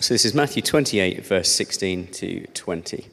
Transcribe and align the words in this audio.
So 0.00 0.14
this 0.14 0.24
is 0.24 0.32
Matthew 0.32 0.62
28, 0.62 1.26
verse 1.26 1.50
16 1.50 2.06
to 2.12 2.46
20. 2.46 3.08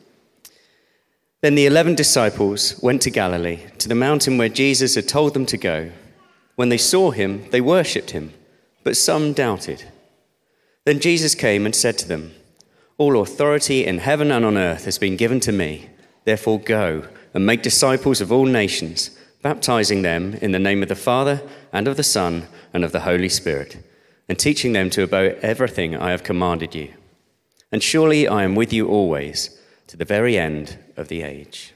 Then 1.42 1.56
the 1.56 1.65
eleven 1.65 1.96
disciples 1.96 2.80
went 2.80 3.02
to 3.02 3.10
Galilee, 3.10 3.61
to 3.80 3.88
the 3.90 3.96
mountain 3.96 4.38
where 4.38 4.50
Jesus 4.50 4.93
had 4.93 5.07
told 5.07 5.33
them 5.33 5.47
to 5.47 5.57
go. 5.57 5.91
When 6.55 6.69
they 6.69 6.77
saw 6.77 7.09
him, 7.09 7.49
they 7.49 7.59
worshipped 7.59 8.11
him, 8.11 8.35
but 8.83 8.97
some 8.97 9.33
doubted. 9.33 9.85
Then 10.85 10.99
Jesus 10.99 11.33
came 11.33 11.65
and 11.65 11.75
said 11.75 11.97
to 11.97 12.07
them, 12.07 12.33
All 12.99 13.20
authority 13.20 13.83
in 13.83 13.97
heaven 13.97 14.31
and 14.31 14.45
on 14.45 14.55
earth 14.55 14.86
has 14.86 14.99
been 14.99 15.17
given 15.17 15.39
to 15.39 15.52
me. 15.52 15.89
Therefore 16.23 16.59
go 16.59 17.07
and 17.33 17.47
make 17.47 17.63
disciples 17.63 18.21
of 18.21 18.31
all 18.31 18.45
nations, 18.45 19.09
baptizing 19.41 20.04
them 20.04 20.36
in 20.36 20.52
the 20.52 20.59
name 20.59 20.83
of 20.83 20.89
the 20.89 20.95
Father 20.95 21.41
and 21.73 21.88
of 21.88 21.97
the 21.97 22.04
Son 22.04 22.47
and 22.75 22.83
of 22.83 22.91
the 22.91 23.02
Holy 23.02 23.29
Spirit 23.29 23.77
and 24.28 24.38
teaching 24.38 24.73
them 24.73 24.89
to 24.92 25.04
obey 25.04 25.38
everything 25.42 25.96
I 25.96 26.12
have 26.12 26.23
commanded 26.23 26.75
you. 26.75 26.94
And 27.71 27.82
surely 27.84 28.28
I 28.28 28.44
am 28.44 28.55
with 28.55 28.71
you 28.74 28.88
always 28.88 29.57
to 29.88 29.97
the 29.97 30.06
very 30.06 30.38
end 30.38 30.78
of 30.97 31.07
the 31.07 31.21
age. 31.21 31.74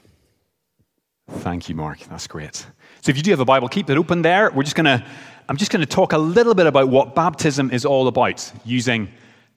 Thank 1.28 1.68
you, 1.68 1.74
Mark. 1.74 2.00
That's 2.00 2.26
great. 2.26 2.66
So 3.02 3.10
if 3.10 3.16
you 3.16 3.22
do 3.22 3.30
have 3.30 3.40
a 3.40 3.44
Bible, 3.44 3.68
keep 3.68 3.88
it 3.88 3.96
open 3.96 4.22
there. 4.22 4.50
We're 4.50 4.64
just 4.64 4.76
going 4.76 4.86
to 4.86 5.04
I'm 5.50 5.56
just 5.56 5.72
going 5.72 5.80
to 5.80 5.86
talk 5.86 6.12
a 6.12 6.18
little 6.18 6.54
bit 6.54 6.68
about 6.68 6.90
what 6.90 7.16
baptism 7.16 7.72
is 7.72 7.84
all 7.84 8.06
about 8.06 8.52
using 8.64 9.08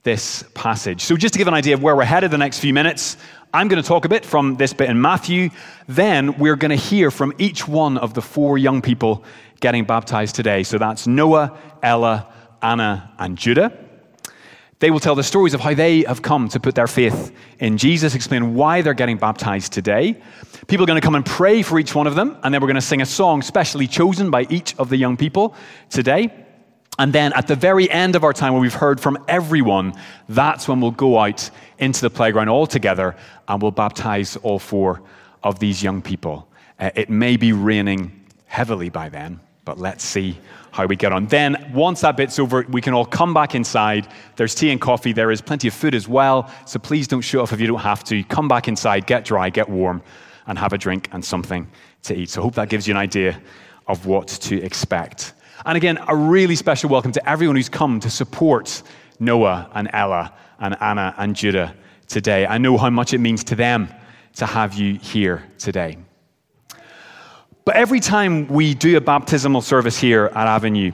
this 0.02 0.42
passage. 0.52 1.02
So 1.02 1.16
just 1.16 1.34
to 1.34 1.38
give 1.38 1.46
an 1.46 1.54
idea 1.54 1.74
of 1.74 1.84
where 1.84 1.94
we're 1.94 2.04
headed 2.04 2.32
the 2.32 2.38
next 2.38 2.58
few 2.58 2.74
minutes, 2.74 3.16
I'm 3.52 3.68
going 3.68 3.80
to 3.80 3.86
talk 3.86 4.04
a 4.04 4.08
bit 4.08 4.26
from 4.26 4.56
this 4.56 4.72
bit 4.72 4.90
in 4.90 5.00
Matthew. 5.00 5.50
Then 5.86 6.36
we're 6.36 6.56
going 6.56 6.70
to 6.70 6.76
hear 6.76 7.12
from 7.12 7.32
each 7.38 7.68
one 7.68 7.96
of 7.96 8.12
the 8.12 8.20
four 8.20 8.58
young 8.58 8.82
people 8.82 9.22
getting 9.60 9.84
baptized 9.84 10.34
today. 10.34 10.64
So 10.64 10.78
that's 10.78 11.06
Noah, 11.06 11.56
Ella, 11.80 12.26
Anna, 12.64 13.12
and 13.18 13.36
Judah. 13.36 13.76
They 14.80 14.90
will 14.90 15.00
tell 15.00 15.14
the 15.14 15.22
stories 15.22 15.54
of 15.54 15.60
how 15.60 15.74
they 15.74 16.02
have 16.02 16.22
come 16.22 16.48
to 16.48 16.58
put 16.58 16.74
their 16.74 16.86
faith 16.86 17.32
in 17.58 17.78
Jesus, 17.78 18.14
explain 18.14 18.54
why 18.54 18.82
they're 18.82 18.94
getting 18.94 19.18
baptized 19.18 19.72
today. 19.72 20.20
People 20.66 20.84
are 20.84 20.86
going 20.86 21.00
to 21.00 21.04
come 21.04 21.14
and 21.14 21.24
pray 21.24 21.62
for 21.62 21.78
each 21.78 21.94
one 21.94 22.06
of 22.06 22.14
them, 22.14 22.36
and 22.42 22.52
then 22.52 22.60
we're 22.60 22.66
going 22.66 22.74
to 22.74 22.80
sing 22.80 23.02
a 23.02 23.06
song 23.06 23.42
specially 23.42 23.86
chosen 23.86 24.30
by 24.30 24.46
each 24.50 24.74
of 24.78 24.88
the 24.88 24.96
young 24.96 25.16
people 25.16 25.54
today. 25.90 26.32
And 26.98 27.12
then 27.12 27.32
at 27.34 27.46
the 27.46 27.56
very 27.56 27.90
end 27.90 28.16
of 28.16 28.24
our 28.24 28.32
time, 28.32 28.52
where 28.52 28.62
we've 28.62 28.72
heard 28.72 29.00
from 29.00 29.18
everyone, 29.28 29.94
that's 30.28 30.68
when 30.68 30.80
we'll 30.80 30.90
go 30.90 31.18
out 31.18 31.50
into 31.78 32.00
the 32.00 32.10
playground 32.10 32.48
all 32.48 32.66
together 32.66 33.16
and 33.48 33.60
we'll 33.60 33.72
baptize 33.72 34.36
all 34.36 34.58
four 34.58 35.02
of 35.42 35.58
these 35.58 35.82
young 35.82 36.02
people. 36.02 36.48
Uh, 36.78 36.90
it 36.94 37.10
may 37.10 37.36
be 37.36 37.52
raining 37.52 38.24
heavily 38.46 38.88
by 38.88 39.08
then, 39.08 39.40
but 39.64 39.78
let's 39.78 40.04
see 40.04 40.38
how 40.72 40.86
we 40.86 40.96
get 40.96 41.12
on. 41.12 41.26
Then, 41.26 41.70
once 41.72 42.00
that 42.00 42.16
bit's 42.16 42.38
over, 42.38 42.66
we 42.68 42.80
can 42.80 42.94
all 42.94 43.06
come 43.06 43.32
back 43.32 43.54
inside. 43.54 44.08
There's 44.36 44.54
tea 44.54 44.70
and 44.70 44.80
coffee. 44.80 45.12
There 45.12 45.30
is 45.30 45.40
plenty 45.40 45.68
of 45.68 45.74
food 45.74 45.94
as 45.94 46.08
well. 46.08 46.50
So 46.66 46.78
please 46.78 47.06
don't 47.06 47.20
show 47.20 47.42
off 47.42 47.52
if 47.52 47.60
you 47.60 47.66
don't 47.66 47.80
have 47.80 48.04
to. 48.04 48.22
Come 48.24 48.48
back 48.48 48.68
inside, 48.68 49.06
get 49.06 49.24
dry, 49.24 49.50
get 49.50 49.68
warm, 49.68 50.02
and 50.46 50.58
have 50.58 50.72
a 50.72 50.78
drink 50.78 51.08
and 51.12 51.24
something 51.24 51.68
to 52.02 52.14
eat. 52.14 52.30
So, 52.30 52.40
I 52.40 52.44
hope 52.44 52.54
that 52.56 52.68
gives 52.68 52.86
you 52.86 52.94
an 52.94 52.98
idea 52.98 53.40
of 53.86 54.06
what 54.06 54.28
to 54.28 54.62
expect. 54.62 55.34
And 55.64 55.76
again, 55.76 55.98
a 56.08 56.16
really 56.16 56.56
special 56.56 56.90
welcome 56.90 57.12
to 57.12 57.28
everyone 57.28 57.56
who's 57.56 57.68
come 57.68 58.00
to 58.00 58.10
support 58.10 58.82
Noah 59.20 59.70
and 59.74 59.88
Ella 59.92 60.32
and 60.58 60.76
Anna 60.80 61.14
and 61.16 61.36
Judah 61.36 61.74
today. 62.08 62.46
I 62.46 62.58
know 62.58 62.76
how 62.76 62.90
much 62.90 63.14
it 63.14 63.18
means 63.18 63.44
to 63.44 63.54
them 63.54 63.88
to 64.36 64.46
have 64.46 64.74
you 64.74 64.98
here 64.98 65.44
today. 65.58 65.96
But 67.64 67.76
every 67.76 68.00
time 68.00 68.46
we 68.48 68.74
do 68.74 68.96
a 68.96 69.00
baptismal 69.00 69.62
service 69.62 69.98
here 69.98 70.26
at 70.26 70.46
Avenue, 70.46 70.92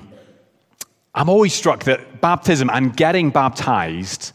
I'm 1.14 1.28
always 1.28 1.52
struck 1.52 1.84
that 1.84 2.20
baptism 2.20 2.70
and 2.70 2.96
getting 2.96 3.30
baptized 3.30 4.32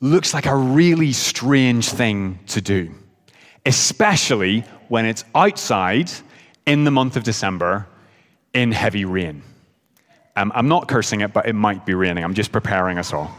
looks 0.00 0.32
like 0.32 0.46
a 0.46 0.56
really 0.56 1.12
strange 1.12 1.88
thing 1.88 2.38
to 2.48 2.60
do, 2.60 2.94
especially 3.66 4.60
when 4.88 5.04
it's 5.04 5.24
outside 5.34 6.10
in 6.66 6.84
the 6.84 6.90
month 6.90 7.16
of 7.16 7.24
December 7.24 7.86
in 8.54 8.72
heavy 8.72 9.04
rain. 9.04 9.42
Um, 10.36 10.52
I'm 10.54 10.68
not 10.68 10.88
cursing 10.88 11.20
it, 11.20 11.32
but 11.32 11.46
it 11.46 11.54
might 11.54 11.84
be 11.84 11.94
raining. 11.94 12.24
I'm 12.24 12.34
just 12.34 12.52
preparing 12.52 12.98
us 12.98 13.12
all. 13.12 13.30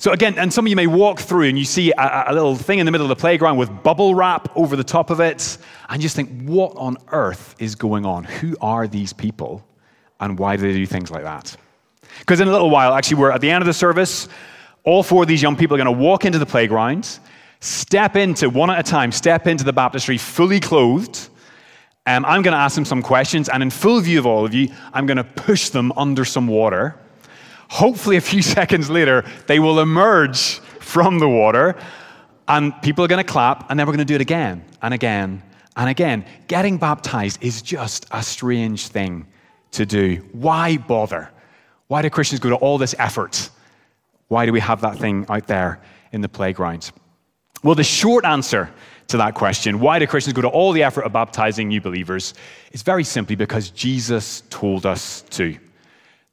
So, 0.00 0.12
again, 0.12 0.38
and 0.38 0.52
some 0.52 0.64
of 0.64 0.70
you 0.70 0.76
may 0.76 0.86
walk 0.86 1.18
through 1.18 1.48
and 1.48 1.58
you 1.58 1.64
see 1.64 1.90
a, 1.90 2.26
a, 2.28 2.32
little 2.32 2.54
thing 2.54 2.78
in 2.78 2.86
the 2.86 2.92
middle 2.92 3.04
of 3.04 3.08
the 3.08 3.20
playground 3.20 3.56
with 3.56 3.82
bubble 3.82 4.14
wrap 4.14 4.48
over 4.56 4.76
the 4.76 4.84
top 4.84 5.10
of 5.10 5.18
it, 5.18 5.58
and 5.88 6.00
you 6.00 6.04
just 6.04 6.14
think, 6.14 6.44
what 6.48 6.72
on 6.76 6.98
earth 7.08 7.56
is 7.58 7.74
going 7.74 8.06
on? 8.06 8.22
Who 8.22 8.56
are 8.60 8.86
these 8.86 9.12
people, 9.12 9.66
and 10.20 10.38
why 10.38 10.54
do 10.54 10.62
they 10.62 10.72
do 10.72 10.86
things 10.86 11.10
like 11.10 11.24
that? 11.24 11.56
Because 12.20 12.38
in 12.38 12.46
a 12.46 12.52
little 12.52 12.70
while, 12.70 12.94
actually, 12.94 13.16
we're 13.16 13.32
at 13.32 13.40
the 13.40 13.50
end 13.50 13.60
of 13.60 13.66
the 13.66 13.72
service. 13.72 14.28
All 14.84 15.02
four 15.02 15.22
of 15.22 15.28
these 15.28 15.42
young 15.42 15.56
people 15.56 15.74
are 15.76 15.82
going 15.82 15.96
to 15.96 16.00
walk 16.00 16.24
into 16.24 16.38
the 16.38 16.46
playground, 16.46 17.18
step 17.58 18.14
into, 18.14 18.48
one 18.50 18.70
at 18.70 18.78
a 18.78 18.88
time, 18.88 19.10
step 19.10 19.48
into 19.48 19.64
the 19.64 19.72
baptistry 19.72 20.16
fully 20.16 20.60
clothed. 20.60 21.28
Um, 22.06 22.24
I'm 22.24 22.42
going 22.42 22.52
to 22.52 22.58
ask 22.58 22.76
them 22.76 22.84
some 22.84 23.02
questions, 23.02 23.48
and 23.48 23.64
in 23.64 23.70
full 23.70 24.00
view 24.00 24.20
of 24.20 24.26
all 24.26 24.46
of 24.46 24.54
you, 24.54 24.68
I'm 24.92 25.06
going 25.06 25.16
to 25.16 25.24
push 25.24 25.70
them 25.70 25.90
under 25.96 26.24
some 26.24 26.46
water. 26.46 27.00
Hopefully, 27.68 28.16
a 28.16 28.20
few 28.20 28.42
seconds 28.56 28.90
later, 28.90 29.24
they 29.46 29.58
will 29.58 29.80
emerge 29.80 30.58
from 30.80 31.18
the 31.18 31.28
water 31.28 31.76
and 32.48 32.72
people 32.80 33.04
are 33.04 33.08
going 33.08 33.22
to 33.22 33.30
clap, 33.30 33.70
and 33.70 33.78
then 33.78 33.86
we're 33.86 33.92
going 33.92 33.98
to 33.98 34.04
do 34.06 34.14
it 34.14 34.22
again 34.22 34.64
and 34.80 34.94
again 34.94 35.42
and 35.76 35.90
again. 35.90 36.24
Getting 36.48 36.78
baptized 36.78 37.44
is 37.44 37.60
just 37.60 38.06
a 38.10 38.22
strange 38.22 38.88
thing 38.88 39.26
to 39.72 39.84
do. 39.84 40.26
Why 40.32 40.78
bother? 40.78 41.30
Why 41.88 42.02
do 42.02 42.10
Christians 42.10 42.40
go 42.40 42.48
to 42.48 42.56
all 42.56 42.78
this 42.78 42.94
effort? 42.98 43.50
Why 44.28 44.46
do 44.46 44.52
we 44.52 44.60
have 44.60 44.80
that 44.80 44.96
thing 44.96 45.26
out 45.28 45.46
there 45.46 45.80
in 46.12 46.22
the 46.22 46.28
playground? 46.28 46.90
Well, 47.62 47.74
the 47.74 47.84
short 47.84 48.24
answer 48.24 48.70
to 49.08 49.18
that 49.18 49.34
question, 49.34 49.80
why 49.80 49.98
do 49.98 50.06
Christians 50.06 50.34
go 50.34 50.42
to 50.42 50.48
all 50.48 50.72
the 50.72 50.82
effort 50.82 51.02
of 51.02 51.12
baptizing 51.12 51.68
new 51.68 51.80
believers, 51.80 52.34
is 52.72 52.82
very 52.82 53.04
simply 53.04 53.36
because 53.36 53.70
Jesus 53.70 54.42
told 54.50 54.86
us 54.86 55.22
to. 55.30 55.56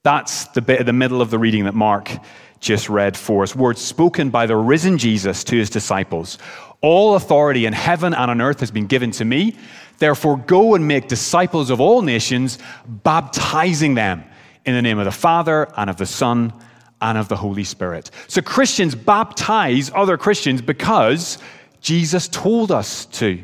That's 0.05 0.45
the 0.49 0.61
bit 0.61 0.81
at 0.81 0.85
the 0.85 0.93
middle 0.93 1.19
of 1.19 1.31
the 1.31 1.39
reading 1.39 1.63
that 1.63 1.73
Mark 1.73 2.11
just 2.59 2.89
read 2.89 3.17
for 3.17 3.41
us. 3.41 3.55
Words 3.55 3.81
spoken 3.81 4.29
by 4.29 4.45
the 4.45 4.55
risen 4.55 4.99
Jesus 4.99 5.43
to 5.45 5.57
his 5.57 5.71
disciples. 5.71 6.37
All 6.81 7.15
authority 7.15 7.65
in 7.65 7.73
heaven 7.73 8.13
and 8.13 8.29
on 8.29 8.39
earth 8.39 8.59
has 8.59 8.69
been 8.69 8.85
given 8.85 9.09
to 9.09 9.25
me. 9.25 9.57
Therefore, 9.97 10.37
go 10.37 10.75
and 10.75 10.87
make 10.87 11.07
disciples 11.07 11.71
of 11.71 11.81
all 11.81 12.03
nations, 12.03 12.59
baptizing 12.85 13.95
them 13.95 14.23
in 14.63 14.75
the 14.75 14.81
name 14.83 14.99
of 14.99 15.05
the 15.05 15.11
Father 15.11 15.67
and 15.75 15.89
of 15.89 15.97
the 15.97 16.05
Son 16.05 16.53
and 17.01 17.17
of 17.17 17.27
the 17.27 17.37
Holy 17.37 17.63
Spirit. 17.63 18.11
So, 18.27 18.43
Christians 18.43 18.93
baptize 18.93 19.89
other 19.95 20.19
Christians 20.19 20.61
because 20.61 21.39
Jesus 21.81 22.27
told 22.27 22.71
us 22.71 23.07
to. 23.07 23.43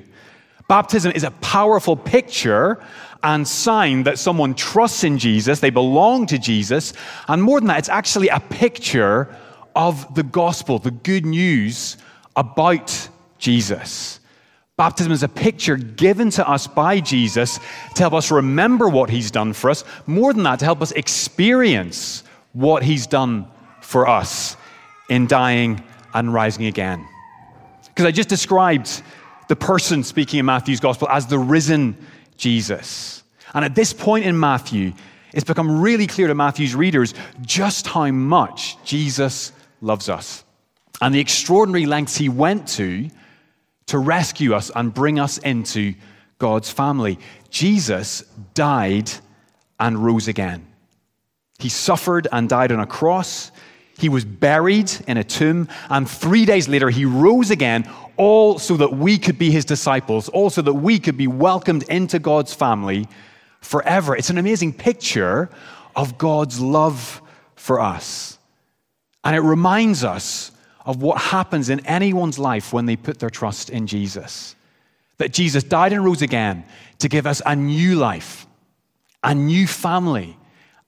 Baptism 0.71 1.11
is 1.11 1.25
a 1.25 1.31
powerful 1.31 1.97
picture 1.97 2.81
and 3.23 3.45
sign 3.45 4.03
that 4.03 4.17
someone 4.17 4.53
trusts 4.53 5.03
in 5.03 5.17
Jesus, 5.17 5.59
they 5.59 5.69
belong 5.69 6.25
to 6.27 6.37
Jesus. 6.37 6.93
And 7.27 7.43
more 7.43 7.59
than 7.59 7.67
that, 7.67 7.79
it's 7.79 7.89
actually 7.89 8.29
a 8.29 8.39
picture 8.39 9.35
of 9.75 10.15
the 10.15 10.23
gospel, 10.23 10.79
the 10.79 10.91
good 10.91 11.25
news 11.25 11.97
about 12.37 13.09
Jesus. 13.37 14.21
Baptism 14.77 15.11
is 15.11 15.23
a 15.23 15.27
picture 15.27 15.75
given 15.75 16.29
to 16.29 16.49
us 16.49 16.67
by 16.67 17.01
Jesus 17.01 17.59
to 17.95 18.03
help 18.03 18.13
us 18.13 18.31
remember 18.31 18.87
what 18.87 19.09
he's 19.09 19.29
done 19.29 19.51
for 19.51 19.69
us. 19.71 19.83
More 20.07 20.31
than 20.31 20.43
that, 20.43 20.59
to 20.59 20.65
help 20.65 20.81
us 20.81 20.93
experience 20.93 22.23
what 22.53 22.81
he's 22.81 23.07
done 23.07 23.45
for 23.81 24.07
us 24.07 24.55
in 25.09 25.27
dying 25.27 25.83
and 26.13 26.33
rising 26.33 26.67
again. 26.67 27.05
Because 27.87 28.05
I 28.05 28.11
just 28.11 28.29
described 28.29 29.03
the 29.51 29.55
person 29.57 30.01
speaking 30.01 30.39
in 30.39 30.45
Matthew's 30.45 30.79
gospel 30.79 31.09
as 31.09 31.27
the 31.27 31.37
risen 31.37 31.97
Jesus. 32.37 33.21
And 33.53 33.65
at 33.65 33.75
this 33.75 33.91
point 33.91 34.23
in 34.23 34.39
Matthew, 34.39 34.93
it's 35.33 35.43
become 35.43 35.81
really 35.81 36.07
clear 36.07 36.27
to 36.27 36.35
Matthew's 36.35 36.73
readers 36.73 37.13
just 37.41 37.85
how 37.85 38.09
much 38.11 38.81
Jesus 38.85 39.51
loves 39.81 40.07
us 40.07 40.45
and 41.01 41.13
the 41.13 41.19
extraordinary 41.19 41.85
lengths 41.85 42.15
he 42.15 42.29
went 42.29 42.65
to 42.69 43.09
to 43.87 43.97
rescue 43.97 44.53
us 44.53 44.71
and 44.73 44.93
bring 44.93 45.19
us 45.19 45.37
into 45.39 45.95
God's 46.37 46.71
family. 46.71 47.19
Jesus 47.49 48.23
died 48.53 49.11
and 49.81 49.97
rose 49.97 50.29
again. 50.29 50.65
He 51.59 51.67
suffered 51.67 52.25
and 52.31 52.47
died 52.47 52.71
on 52.71 52.79
a 52.79 52.87
cross. 52.87 53.51
He 54.01 54.09
was 54.09 54.25
buried 54.25 54.91
in 55.07 55.17
a 55.17 55.23
tomb, 55.23 55.67
and 55.87 56.09
three 56.09 56.43
days 56.43 56.67
later, 56.67 56.89
he 56.89 57.05
rose 57.05 57.51
again, 57.51 57.89
all 58.17 58.57
so 58.57 58.75
that 58.77 58.93
we 58.93 59.19
could 59.19 59.37
be 59.37 59.51
his 59.51 59.63
disciples, 59.63 60.27
all 60.29 60.49
so 60.49 60.63
that 60.63 60.73
we 60.73 60.97
could 60.97 61.17
be 61.17 61.27
welcomed 61.27 61.83
into 61.83 62.17
God's 62.17 62.53
family 62.53 63.07
forever. 63.61 64.15
It's 64.15 64.31
an 64.31 64.39
amazing 64.39 64.73
picture 64.73 65.49
of 65.95 66.17
God's 66.17 66.59
love 66.59 67.21
for 67.55 67.79
us. 67.79 68.39
And 69.23 69.35
it 69.35 69.41
reminds 69.41 70.03
us 70.03 70.51
of 70.85 71.01
what 71.01 71.21
happens 71.21 71.69
in 71.69 71.85
anyone's 71.85 72.39
life 72.39 72.73
when 72.73 72.87
they 72.87 72.95
put 72.95 73.19
their 73.19 73.29
trust 73.29 73.69
in 73.69 73.85
Jesus. 73.85 74.55
That 75.19 75.31
Jesus 75.31 75.63
died 75.63 75.93
and 75.93 76.03
rose 76.03 76.23
again 76.23 76.65
to 76.97 77.07
give 77.07 77.27
us 77.27 77.41
a 77.45 77.55
new 77.55 77.97
life, 77.97 78.47
a 79.23 79.35
new 79.35 79.67
family, 79.67 80.37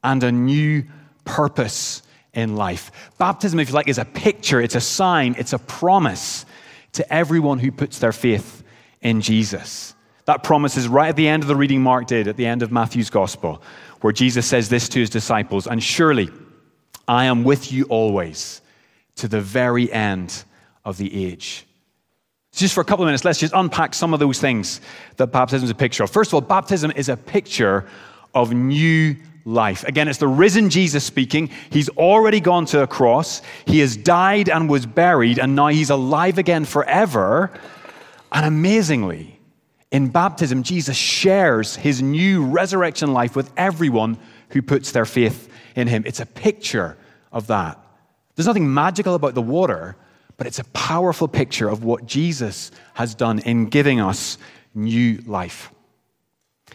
and 0.04 0.24
a 0.24 0.32
new 0.32 0.84
purpose 1.26 2.03
in 2.34 2.56
life. 2.56 2.92
Baptism, 3.18 3.60
if 3.60 3.70
you 3.70 3.76
like, 3.76 3.88
is 3.88 3.98
a 3.98 4.06
picture, 4.06 4.62
it's 4.62 4.76
a 4.76 4.82
sign, 4.82 5.36
it's 5.38 5.54
a 5.54 5.60
promise 5.60 6.46
to 6.94 7.14
everyone 7.14 7.60
who 7.60 7.72
puts 7.72 8.00
their 8.00 8.12
faith 8.12 8.64
in 9.02 9.22
Jesus. 9.22 9.94
That 10.26 10.44
promise 10.44 10.78
is 10.78 10.88
right 10.88 11.10
at 11.10 11.16
the 11.16 11.28
end 11.28 11.44
of 11.44 11.48
the 11.48 11.56
reading 11.56 11.82
Mark 11.82 12.08
did, 12.08 12.28
at 12.28 12.38
the 12.38 12.46
end 12.46 12.64
of 12.64 12.72
Matthew's 12.72 13.10
gospel, 13.10 13.62
where 14.02 14.14
Jesus 14.14 14.46
says 14.46 14.70
this 14.70 14.88
to 14.90 15.00
his 15.00 15.10
disciples 15.10 15.68
And 15.68 15.84
surely 15.84 16.30
I 17.08 17.26
am 17.26 17.44
with 17.44 17.72
you 17.72 17.84
always 17.86 18.62
to 19.18 19.28
the 19.28 19.42
very 19.42 19.92
end 19.92 20.44
of 20.86 20.98
the 20.98 21.26
age. 21.26 21.66
Just 22.54 22.74
for 22.74 22.82
a 22.82 22.86
couple 22.86 23.04
of 23.04 23.08
minutes, 23.08 23.26
let's 23.26 23.40
just 23.40 23.54
unpack 23.56 23.94
some 23.94 24.14
of 24.14 24.20
those 24.20 24.40
things 24.40 24.80
that 25.18 25.28
baptism 25.28 25.66
is 25.66 25.72
a 25.72 25.76
picture 25.76 26.04
of. 26.04 26.12
First 26.12 26.30
of 26.30 26.36
all, 26.36 26.42
baptism 26.42 26.92
is 26.92 27.10
a 27.10 27.18
picture 27.18 27.88
of 28.36 28.54
new 28.54 29.16
life. 29.46 29.84
Again, 29.84 30.08
it's 30.08 30.20
the 30.20 30.28
risen 30.28 30.70
Jesus 30.70 31.04
speaking. 31.04 31.50
He's 31.70 31.90
already 31.90 32.40
gone 32.40 32.66
to 32.68 32.84
a 32.84 32.88
cross, 32.88 33.42
he 33.66 33.80
has 33.80 33.98
died 33.98 34.50
and 34.50 34.70
was 34.70 34.86
buried, 34.86 35.40
and 35.40 35.56
now 35.56 35.68
he's 35.68 35.90
alive 35.90 36.38
again 36.38 36.66
forever. 36.66 37.52
And 38.32 38.46
amazingly, 38.46 39.40
in 39.92 40.10
baptism, 40.10 40.64
Jesus 40.64 40.98
shares 40.98 41.76
his 41.76 42.02
new 42.02 42.46
resurrection 42.46 43.14
life 43.14 43.36
with 43.36 43.52
everyone 43.56 44.18
who 44.50 44.62
puts 44.62 44.92
their 44.92 45.06
faith 45.06 45.50
in 45.76 45.88
him. 45.88 46.04
It's 46.06 46.20
a 46.20 46.26
picture 46.26 46.98
of 47.32 47.48
that. 47.48 47.80
There's 48.36 48.48
nothing 48.48 48.74
magical 48.74 49.14
about 49.14 49.36
the 49.36 49.42
water, 49.42 49.96
but 50.38 50.48
it's 50.48 50.60
a 50.60 50.64
powerful 50.66 51.28
picture 51.28 51.70
of 51.70 51.84
what 51.84 52.06
Jesus 52.06 52.72
has 52.96 53.14
done 53.14 53.40
in 53.40 53.68
giving 53.68 54.00
us 54.00 54.38
new 54.74 55.22
life. 55.28 55.73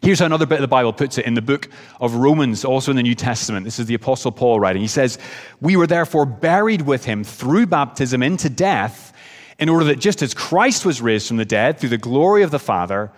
Here's 0.02 0.20
how 0.20 0.26
another 0.26 0.46
bit 0.46 0.56
of 0.56 0.62
the 0.62 0.68
Bible 0.68 0.92
puts 0.92 1.18
it 1.18 1.26
in 1.26 1.34
the 1.34 1.42
book 1.42 1.68
of 2.00 2.14
Romans, 2.14 2.64
also 2.64 2.90
in 2.90 2.96
the 2.96 3.02
New 3.02 3.14
Testament. 3.14 3.64
This 3.64 3.78
is 3.78 3.86
the 3.86 3.94
Apostle 3.94 4.30
Paul 4.30 4.60
writing. 4.60 4.82
He 4.82 4.88
says, 4.88 5.18
We 5.60 5.76
were 5.76 5.86
therefore 5.86 6.26
buried 6.26 6.82
with 6.82 7.04
him 7.04 7.24
through 7.24 7.66
baptism 7.66 8.22
into 8.22 8.48
death, 8.48 9.12
in 9.58 9.68
order 9.68 9.86
that 9.86 9.98
just 9.98 10.22
as 10.22 10.34
Christ 10.34 10.84
was 10.84 11.02
raised 11.02 11.26
from 11.26 11.36
the 11.36 11.44
dead 11.44 11.78
through 11.78 11.88
the 11.88 11.98
glory 11.98 12.42
of 12.42 12.50
the 12.52 12.60
Father, 12.60 13.10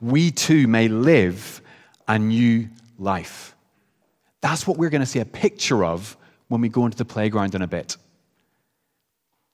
we 0.00 0.30
too 0.30 0.68
may 0.68 0.88
live 0.88 1.62
a 2.06 2.18
new 2.18 2.68
life. 2.98 3.54
That's 4.42 4.66
what 4.66 4.76
we're 4.76 4.90
going 4.90 5.00
to 5.00 5.06
see 5.06 5.20
a 5.20 5.24
picture 5.24 5.84
of 5.84 6.16
when 6.48 6.60
we 6.60 6.68
go 6.68 6.84
into 6.84 6.98
the 6.98 7.04
playground 7.04 7.54
in 7.54 7.62
a 7.62 7.66
bit. 7.66 7.96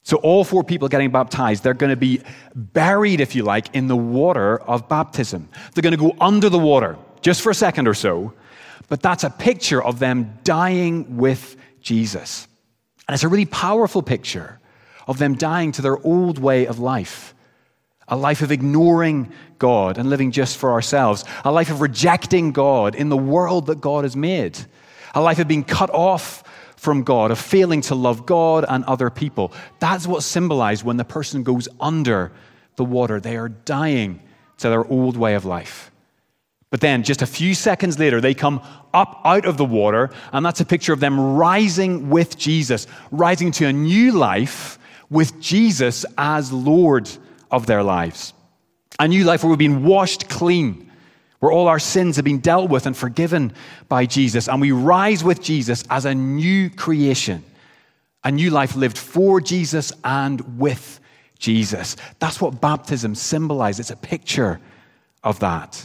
So, 0.05 0.17
all 0.19 0.43
four 0.45 0.65
people 0.65 0.89
getting 0.89 1.11
baptized, 1.11 1.63
they're 1.63 1.75
going 1.75 1.91
to 1.91 1.97
be 1.97 2.23
buried, 2.55 3.21
if 3.21 3.37
you 3.37 3.45
like, 3.45 3.75
in 3.75 3.87
the 3.87 3.97
water 3.97 4.59
of 4.59 4.89
baptism. 4.89 5.49
They're 5.75 5.83
going 5.83 5.97
to 5.97 5.97
go 5.97 6.17
under 6.21 6.49
the 6.49 6.59
water 6.59 6.97
just 7.21 7.41
for 7.41 7.51
a 7.51 7.55
second 7.55 7.87
or 7.87 7.95
so, 7.95 8.33
but 8.89 9.01
that's 9.01 9.23
a 9.23 9.31
picture 9.31 9.83
of 9.83 10.01
them 10.01 10.39
dying 10.43 11.17
with 11.17 11.57
Jesus. 11.81 12.49
And 13.07 13.15
it's 13.15 13.23
a 13.23 13.29
really 13.29 13.47
powerful 13.47 14.03
picture 14.03 14.59
of 15.07 15.19
them 15.19 15.35
dying 15.35 15.73
to 15.73 15.83
their 15.83 15.99
old 16.05 16.39
way 16.39 16.67
of 16.67 16.79
life 16.79 17.35
a 18.09 18.17
life 18.17 18.43
of 18.43 18.53
ignoring 18.53 19.33
God 19.59 19.97
and 19.97 20.11
living 20.11 20.33
just 20.33 20.59
for 20.59 20.73
ourselves, 20.73 21.25
a 21.45 21.53
life 21.53 21.71
of 21.71 21.81
rejecting 21.81 22.53
God 22.53 22.95
in 22.95 23.09
the 23.09 23.17
world 23.17 23.67
that 23.67 23.81
God 23.81 24.05
has 24.05 24.15
made, 24.15 24.59
a 25.15 25.21
life 25.23 25.39
of 25.39 25.49
being 25.49 25.65
cut 25.65 25.89
off 25.91 26.45
from 26.83 27.05
God, 27.05 27.31
of 27.31 27.39
failing 27.39 27.81
to 27.83 27.95
love 27.95 28.27
God 28.27 28.65
and 28.69 28.85
other 28.87 29.09
people. 29.09 29.53
That's 29.79 30.05
what's 30.05 30.27
symbolized 30.27 30.83
when 30.83 30.97
the 30.97 31.05
person 31.05 31.45
goes 31.45 31.69
under 31.81 32.33
the 32.75 32.83
water. 32.85 33.21
They 33.21 33.37
are 33.37 33.51
dying 33.51 34.21
to 34.59 34.69
their 34.69 34.85
old 34.85 35.17
way 35.17 35.37
of 35.37 35.45
life. 35.45 35.93
But 36.71 36.81
then, 36.81 37.05
just 37.05 37.23
a 37.23 37.27
few 37.27 37.55
seconds 37.55 38.01
later, 38.01 38.21
they 38.21 38.35
come 38.35 38.61
up 38.93 39.21
out 39.25 39.45
of 39.47 39.59
the 39.59 39.65
water, 39.65 40.11
and 40.33 40.45
that's 40.45 40.61
a 40.61 40.65
picture 40.65 40.93
of 40.93 40.99
them 40.99 41.21
rising 41.37 42.11
with 42.11 42.37
Jesus, 42.37 42.89
rising 43.13 43.53
to 43.53 43.67
a 43.67 43.73
new 43.73 44.11
life 44.11 44.77
with 45.09 45.39
Jesus 45.39 46.05
as 46.19 46.53
Lord 46.53 47.09
of 47.53 47.67
their 47.67 47.85
lives. 47.85 48.35
A 48.99 49.07
new 49.07 49.23
life 49.23 49.45
where 49.45 49.51
we've 49.51 49.59
been 49.59 49.85
washed 49.85 50.29
clean 50.29 50.91
where 51.43 51.51
all 51.51 51.67
our 51.67 51.81
sins 51.81 52.15
have 52.15 52.25
been 52.25 52.39
dealt 52.39 52.71
with 52.71 52.87
and 52.87 52.97
forgiven 52.97 53.53
by 53.89 54.07
Jesus, 54.07 54.49
and 54.49 54.61
we 54.61 54.71
rise 54.71 55.25
with 55.25 55.43
Jesus 55.43 55.83
as 55.91 56.05
a 56.05 56.15
new 56.15 56.71
creation, 56.71 57.43
a 58.23 58.31
new 58.31 58.49
life 58.49 58.77
lived 58.77 58.97
for 58.97 59.41
Jesus 59.41 59.93
and 60.05 60.57
with 60.57 61.01
Jesus. 61.41 61.97
That's 62.21 62.41
what 62.41 62.61
baptism 62.61 63.17
symbolizes. 63.17 63.81
It's 63.81 63.91
a 63.91 63.97
picture 63.97 64.61
of 65.25 65.41
that. 65.41 65.85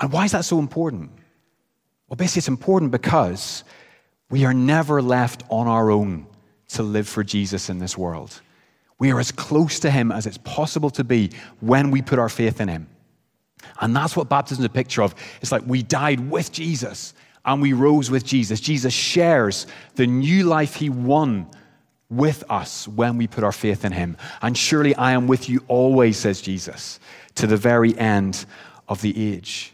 And 0.00 0.10
why 0.10 0.24
is 0.24 0.32
that 0.32 0.44
so 0.44 0.58
important? 0.58 1.12
Well, 2.08 2.16
basically, 2.16 2.40
it's 2.40 2.48
important 2.48 2.90
because 2.90 3.62
we 4.28 4.44
are 4.44 4.54
never 4.54 5.00
left 5.00 5.44
on 5.50 5.68
our 5.68 5.88
own 5.88 6.26
to 6.70 6.82
live 6.82 7.06
for 7.06 7.22
Jesus 7.22 7.70
in 7.70 7.78
this 7.78 7.96
world. 7.96 8.40
We 8.98 9.12
are 9.12 9.20
as 9.20 9.30
close 9.30 9.78
to 9.78 9.90
Him 9.92 10.10
as 10.10 10.26
it's 10.26 10.38
possible 10.38 10.90
to 10.90 11.04
be 11.04 11.30
when 11.60 11.92
we 11.92 12.02
put 12.02 12.18
our 12.18 12.28
faith 12.28 12.60
in 12.60 12.66
Him. 12.66 12.88
And 13.80 13.94
that's 13.94 14.16
what 14.16 14.28
baptism 14.28 14.62
is 14.62 14.66
a 14.66 14.70
picture 14.70 15.02
of. 15.02 15.14
It's 15.40 15.52
like 15.52 15.62
we 15.66 15.82
died 15.82 16.30
with 16.30 16.52
Jesus 16.52 17.14
and 17.44 17.62
we 17.62 17.72
rose 17.72 18.10
with 18.10 18.24
Jesus. 18.24 18.60
Jesus 18.60 18.92
shares 18.92 19.66
the 19.94 20.06
new 20.06 20.44
life 20.44 20.74
he 20.74 20.90
won 20.90 21.48
with 22.10 22.44
us 22.50 22.88
when 22.88 23.16
we 23.16 23.26
put 23.26 23.44
our 23.44 23.52
faith 23.52 23.84
in 23.84 23.92
him. 23.92 24.16
And 24.42 24.56
surely 24.56 24.94
I 24.94 25.12
am 25.12 25.26
with 25.26 25.48
you 25.48 25.62
always, 25.68 26.16
says 26.16 26.40
Jesus, 26.40 27.00
to 27.36 27.46
the 27.46 27.56
very 27.56 27.96
end 27.98 28.46
of 28.88 29.02
the 29.02 29.32
age. 29.34 29.72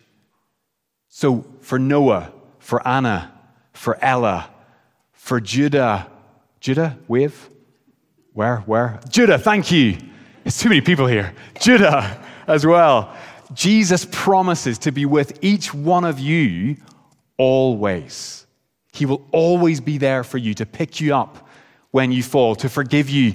So 1.09 1.45
for 1.61 1.79
Noah, 1.79 2.33
for 2.59 2.87
Anna, 2.87 3.33
for 3.73 3.97
Ella, 4.03 4.51
for 5.13 5.41
Judah, 5.41 6.11
Judah, 6.61 6.99
wave? 7.07 7.51
Where? 8.33 8.59
Where? 8.59 9.01
Judah, 9.09 9.39
thank 9.39 9.71
you. 9.71 9.99
It's 10.45 10.61
too 10.61 10.69
many 10.69 10.81
people 10.81 11.07
here. 11.07 11.35
Judah 11.61 12.21
as 12.47 12.67
well. 12.67 13.15
Jesus 13.53 14.07
promises 14.11 14.79
to 14.79 14.93
be 14.93 15.07
with 15.07 15.39
each 15.43 15.75
one 15.75 16.05
of 16.05 16.19
you 16.19 16.77
always. 17.37 18.47
He 18.93 19.07
will 19.07 19.27
always 19.33 19.81
be 19.81 19.99
there 19.99 20.25
for 20.25 20.39
you 20.39 20.55
to 20.55 20.67
pick 20.67 21.01
you 21.01 21.15
up 21.15 21.49
when 21.91 22.13
you 22.13 22.23
fall, 22.23 22.55
to 22.57 22.69
forgive 22.69 23.11
you 23.11 23.35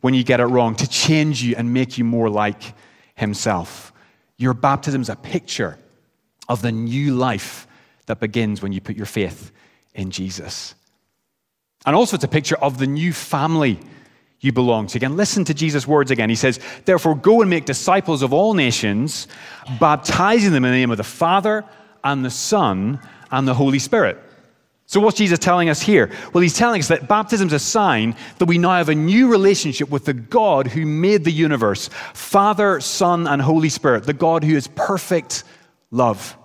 when 0.00 0.14
you 0.14 0.22
get 0.22 0.40
it 0.40 0.44
wrong, 0.44 0.74
to 0.76 0.88
change 0.88 1.42
you 1.42 1.54
and 1.56 1.72
make 1.72 1.98
you 1.98 2.04
more 2.04 2.30
like 2.30 2.74
Himself. 3.14 3.92
Your 4.36 4.54
baptism 4.54 5.02
is 5.02 5.08
a 5.08 5.16
picture 5.16 5.78
of 6.48 6.62
the 6.62 6.72
new 6.72 7.14
life 7.14 7.66
that 8.06 8.20
begins 8.20 8.62
when 8.62 8.72
you 8.72 8.80
put 8.80 8.96
your 8.96 9.06
faith 9.06 9.50
in 9.94 10.10
Jesus. 10.10 10.74
And 11.84 11.96
also, 11.96 12.16
it's 12.16 12.24
a 12.24 12.28
picture 12.28 12.56
of 12.56 12.78
the 12.78 12.86
new 12.86 13.12
family 13.12 13.78
you 14.40 14.52
belong 14.52 14.86
to. 14.86 14.98
Again, 14.98 15.16
listen 15.16 15.44
to 15.46 15.54
Jesus' 15.54 15.86
words 15.86 16.10
again. 16.10 16.28
He 16.28 16.36
says, 16.36 16.60
Therefore, 16.84 17.16
go 17.16 17.40
and 17.40 17.50
make 17.50 17.64
disciples 17.64 18.22
of 18.22 18.32
all 18.32 18.54
nations, 18.54 19.26
baptizing 19.80 20.52
them 20.52 20.64
in 20.64 20.70
the 20.70 20.76
name 20.76 20.90
of 20.90 20.96
the 20.96 21.04
Father 21.04 21.64
and 22.04 22.24
the 22.24 22.30
Son 22.30 23.00
and 23.30 23.48
the 23.48 23.54
Holy 23.54 23.78
Spirit. 23.78 24.18
So, 24.86 25.00
what's 25.00 25.18
Jesus 25.18 25.38
telling 25.38 25.68
us 25.68 25.82
here? 25.82 26.10
Well, 26.32 26.40
he's 26.40 26.56
telling 26.56 26.80
us 26.80 26.88
that 26.88 27.08
baptism 27.08 27.48
is 27.48 27.52
a 27.52 27.58
sign 27.58 28.16
that 28.38 28.46
we 28.46 28.56
now 28.56 28.70
have 28.70 28.88
a 28.88 28.94
new 28.94 29.28
relationship 29.28 29.90
with 29.90 30.06
the 30.06 30.14
God 30.14 30.66
who 30.66 30.86
made 30.86 31.24
the 31.24 31.32
universe 31.32 31.90
Father, 32.14 32.80
Son, 32.80 33.26
and 33.26 33.42
Holy 33.42 33.68
Spirit, 33.68 34.04
the 34.04 34.14
God 34.14 34.44
who 34.44 34.56
is 34.56 34.66
perfect 34.68 35.44
love. 35.90 36.36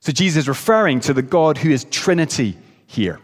So, 0.00 0.12
Jesus 0.12 0.44
is 0.44 0.48
referring 0.48 1.00
to 1.00 1.14
the 1.14 1.22
God 1.22 1.58
who 1.58 1.70
is 1.70 1.84
Trinity 1.84 2.56
here. 2.86 3.18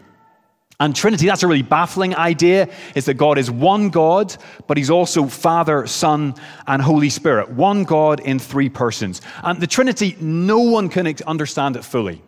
And 0.79 0.95
Trinity, 0.95 1.27
that's 1.27 1.43
a 1.43 1.47
really 1.47 1.61
baffling 1.61 2.15
idea, 2.15 2.67
is 2.95 3.05
that 3.05 3.13
God 3.13 3.37
is 3.37 3.49
one 3.51 3.89
God, 3.89 4.35
but 4.67 4.77
He's 4.77 4.89
also 4.89 5.27
Father, 5.27 5.85
Son, 5.87 6.33
and 6.67 6.81
Holy 6.81 7.09
Spirit. 7.09 7.51
One 7.51 7.83
God 7.83 8.19
in 8.19 8.39
three 8.39 8.69
persons. 8.69 9.21
And 9.43 9.59
the 9.59 9.67
Trinity, 9.67 10.17
no 10.19 10.59
one 10.59 10.89
can 10.89 11.13
understand 11.27 11.75
it 11.75 11.83
fully. 11.83 12.21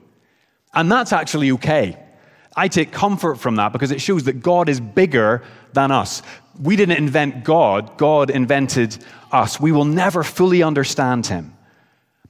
And 0.73 0.91
that's 0.91 1.11
actually 1.11 1.51
okay. 1.51 1.97
I 2.55 2.67
take 2.67 2.91
comfort 2.91 3.35
from 3.35 3.55
that 3.55 3.73
because 3.73 3.91
it 3.91 3.99
shows 3.99 4.25
that 4.25 4.41
God 4.41 4.69
is 4.69 4.79
bigger 4.79 5.43
than 5.73 5.91
us. 5.91 6.21
We 6.61 6.75
didn't 6.75 6.97
invent 6.97 7.43
God, 7.43 7.97
God 7.97 8.29
invented 8.29 9.03
us. 9.31 9.59
We 9.59 9.71
will 9.71 9.85
never 9.85 10.23
fully 10.23 10.63
understand 10.63 11.27
Him. 11.27 11.57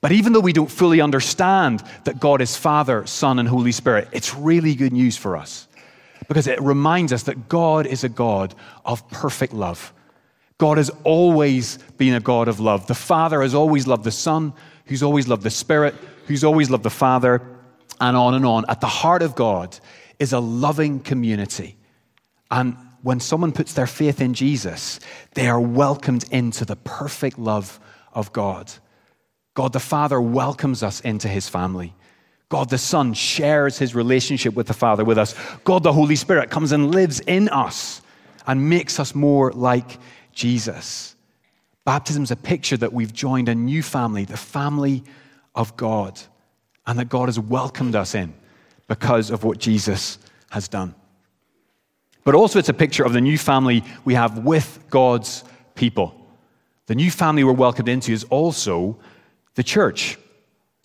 But 0.01 0.11
even 0.13 0.33
though 0.33 0.39
we 0.39 0.53
don't 0.53 0.71
fully 0.71 1.01
understand 1.01 1.83
that 2.05 2.19
God 2.19 2.41
is 2.41 2.55
Father, 2.55 3.05
Son, 3.05 3.37
and 3.37 3.47
Holy 3.47 3.71
Spirit, 3.71 4.07
it's 4.11 4.33
really 4.33 4.75
good 4.75 4.93
news 4.93 5.17
for 5.17 5.35
us 5.35 5.67
because 6.27 6.47
it 6.47 6.61
reminds 6.61 7.13
us 7.13 7.23
that 7.23 7.49
God 7.49 7.85
is 7.85 8.03
a 8.03 8.09
God 8.09 8.55
of 8.83 9.07
perfect 9.09 9.53
love. 9.53 9.93
God 10.57 10.77
has 10.77 10.89
always 11.03 11.77
been 11.97 12.13
a 12.13 12.19
God 12.19 12.47
of 12.47 12.59
love. 12.59 12.87
The 12.87 12.95
Father 12.95 13.41
has 13.41 13.53
always 13.53 13.87
loved 13.87 14.03
the 14.03 14.11
Son, 14.11 14.53
who's 14.85 15.03
always 15.03 15.27
loved 15.27 15.43
the 15.43 15.49
Spirit, 15.49 15.95
who's 16.27 16.43
always 16.43 16.69
loved 16.69 16.83
the 16.83 16.89
Father, 16.89 17.41
and 17.99 18.15
on 18.15 18.33
and 18.33 18.45
on. 18.45 18.65
At 18.69 18.81
the 18.81 18.87
heart 18.87 19.21
of 19.21 19.35
God 19.35 19.77
is 20.19 20.33
a 20.33 20.39
loving 20.39 20.99
community. 20.99 21.77
And 22.49 22.77
when 23.01 23.19
someone 23.19 23.51
puts 23.51 23.73
their 23.73 23.87
faith 23.87 24.21
in 24.21 24.33
Jesus, 24.33 24.99
they 25.33 25.47
are 25.47 25.59
welcomed 25.59 26.25
into 26.31 26.65
the 26.65 26.75
perfect 26.75 27.37
love 27.37 27.79
of 28.13 28.31
God. 28.33 28.71
God 29.53 29.73
the 29.73 29.79
Father 29.79 30.21
welcomes 30.21 30.83
us 30.83 31.01
into 31.01 31.27
his 31.27 31.49
family. 31.49 31.93
God 32.55 32.69
the 32.69 32.77
Son 32.77 33.13
shares 33.13 33.77
his 33.77 33.93
relationship 33.93 34.53
with 34.53 34.67
the 34.67 34.73
Father 34.73 35.03
with 35.03 35.17
us. 35.17 35.35
God 35.65 35.83
the 35.83 35.91
Holy 35.91 36.15
Spirit 36.15 36.49
comes 36.49 36.71
and 36.71 36.89
lives 36.95 37.19
in 37.19 37.49
us 37.49 38.01
and 38.47 38.69
makes 38.69 38.97
us 38.97 39.13
more 39.13 39.51
like 39.51 39.97
Jesus. 40.31 41.17
Baptism 41.83 42.23
is 42.23 42.31
a 42.31 42.37
picture 42.37 42.77
that 42.77 42.93
we've 42.93 43.11
joined 43.11 43.49
a 43.49 43.55
new 43.55 43.83
family, 43.83 44.23
the 44.23 44.37
family 44.37 45.03
of 45.53 45.75
God, 45.75 46.17
and 46.87 46.97
that 46.97 47.09
God 47.09 47.27
has 47.27 47.37
welcomed 47.37 47.93
us 47.93 48.15
in 48.15 48.33
because 48.87 49.31
of 49.31 49.43
what 49.43 49.57
Jesus 49.57 50.17
has 50.49 50.69
done. 50.69 50.95
But 52.23 52.35
also, 52.35 52.57
it's 52.57 52.69
a 52.69 52.73
picture 52.73 53.03
of 53.03 53.11
the 53.11 53.19
new 53.19 53.37
family 53.37 53.83
we 54.05 54.13
have 54.13 54.45
with 54.45 54.79
God's 54.89 55.43
people. 55.75 56.15
The 56.85 56.95
new 56.95 57.11
family 57.11 57.43
we're 57.43 57.51
welcomed 57.51 57.89
into 57.89 58.13
is 58.13 58.23
also 58.23 58.97
the 59.55 59.63
church. 59.63 60.17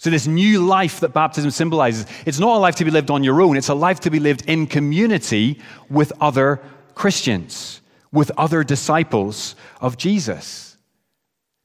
So, 0.00 0.08
this 0.08 0.26
new 0.26 0.64
life 0.64 1.00
that 1.00 1.12
baptism 1.12 1.50
symbolizes, 1.50 2.06
it's 2.24 2.38
not 2.38 2.56
a 2.56 2.58
life 2.58 2.76
to 2.76 2.86
be 2.86 2.90
lived 2.90 3.10
on 3.10 3.22
your 3.22 3.42
own, 3.42 3.58
it's 3.58 3.68
a 3.68 3.74
life 3.74 4.00
to 4.00 4.10
be 4.10 4.18
lived 4.18 4.48
in 4.48 4.66
community 4.66 5.60
with 5.90 6.10
other 6.22 6.62
Christians, 6.94 7.82
with 8.10 8.30
other 8.38 8.64
disciples 8.64 9.56
of 9.78 9.98
Jesus. 9.98 10.78